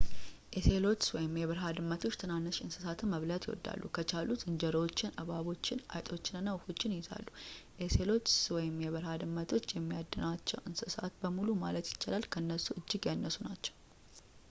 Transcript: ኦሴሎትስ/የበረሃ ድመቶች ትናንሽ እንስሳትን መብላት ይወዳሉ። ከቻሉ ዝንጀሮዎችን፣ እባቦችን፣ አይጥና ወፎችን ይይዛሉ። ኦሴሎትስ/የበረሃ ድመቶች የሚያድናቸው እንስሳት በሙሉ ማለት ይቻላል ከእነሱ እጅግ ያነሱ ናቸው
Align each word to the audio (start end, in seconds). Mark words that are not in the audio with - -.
ኦሴሎትስ/የበረሃ 0.59 1.65
ድመቶች 1.77 2.15
ትናንሽ 2.21 2.55
እንስሳትን 2.63 3.11
መብላት 3.13 3.43
ይወዳሉ። 3.47 3.81
ከቻሉ 3.95 4.29
ዝንጀሮዎችን፣ 4.43 5.11
እባቦችን፣ 5.23 5.83
አይጥና 6.13 6.55
ወፎችን 6.55 6.95
ይይዛሉ። 6.95 7.27
ኦሴሎትስ/የበረሃ 7.87 9.11
ድመቶች 9.23 9.67
የሚያድናቸው 9.77 10.61
እንስሳት 10.71 11.13
በሙሉ 11.25 11.47
ማለት 11.65 11.91
ይቻላል 11.93 12.25
ከእነሱ 12.35 12.67
እጅግ 12.81 13.05
ያነሱ 13.11 13.37
ናቸው 13.49 13.75